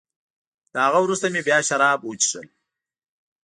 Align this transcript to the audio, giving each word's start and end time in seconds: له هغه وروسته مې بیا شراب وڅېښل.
له 0.73 0.79
هغه 0.85 0.99
وروسته 1.01 1.25
مې 1.33 1.41
بیا 1.47 1.57
شراب 1.67 1.99
وڅېښل. 2.03 2.45